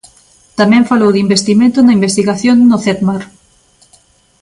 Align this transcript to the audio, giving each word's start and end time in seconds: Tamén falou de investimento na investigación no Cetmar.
Tamén 0.59 0.89
falou 0.91 1.09
de 1.13 1.21
investimento 1.25 1.77
na 1.81 1.95
investigación 1.99 2.57
no 2.69 2.77
Cetmar. 2.85 3.23